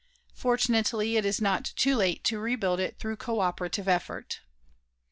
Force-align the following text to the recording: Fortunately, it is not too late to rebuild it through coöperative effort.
Fortunately, 0.33 1.15
it 1.15 1.25
is 1.27 1.39
not 1.39 1.63
too 1.75 1.95
late 1.95 2.23
to 2.23 2.39
rebuild 2.39 2.79
it 2.79 2.97
through 2.97 3.17
coöperative 3.17 3.85
effort. 3.85 4.39